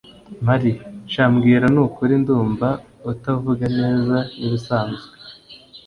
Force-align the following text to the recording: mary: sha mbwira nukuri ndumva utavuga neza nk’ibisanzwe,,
mary: 0.45 0.71
sha 1.11 1.23
mbwira 1.33 1.65
nukuri 1.73 2.13
ndumva 2.21 2.67
utavuga 3.11 3.65
neza 3.79 4.15
nk’ibisanzwe,, 4.37 5.07